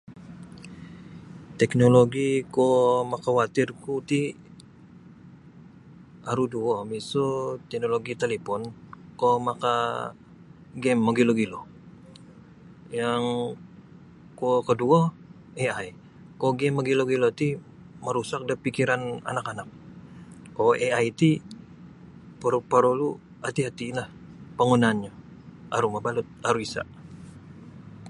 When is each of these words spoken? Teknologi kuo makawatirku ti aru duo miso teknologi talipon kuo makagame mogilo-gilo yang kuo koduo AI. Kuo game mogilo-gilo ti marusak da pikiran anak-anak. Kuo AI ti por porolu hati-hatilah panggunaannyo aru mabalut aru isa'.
Teknologi 1.59 2.29
kuo 2.55 2.71
makawatirku 3.11 3.93
ti 4.09 4.21
aru 6.31 6.43
duo 6.53 6.75
miso 6.89 7.27
teknologi 7.69 8.13
talipon 8.21 8.61
kuo 9.19 9.31
makagame 9.47 11.01
mogilo-gilo 11.05 11.59
yang 12.99 13.25
kuo 14.37 14.53
koduo 14.67 14.99
AI. 15.65 15.87
Kuo 16.39 16.49
game 16.59 16.75
mogilo-gilo 16.77 17.27
ti 17.39 17.47
marusak 18.03 18.41
da 18.49 18.55
pikiran 18.65 19.01
anak-anak. 19.31 19.69
Kuo 20.55 20.71
AI 20.85 21.05
ti 21.19 21.29
por 22.39 22.53
porolu 22.69 23.07
hati-hatilah 23.45 24.07
panggunaannyo 24.57 25.11
aru 25.75 25.87
mabalut 25.93 26.27
aru 26.47 26.59
isa'. 26.67 26.89